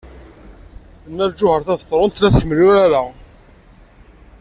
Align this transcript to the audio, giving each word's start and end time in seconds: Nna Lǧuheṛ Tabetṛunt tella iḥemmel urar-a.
Nna 1.09 1.25
Lǧuheṛ 1.31 1.61
Tabetṛunt 1.67 2.13
tella 2.17 2.29
iḥemmel 2.29 2.59
urar-a. 2.67 3.03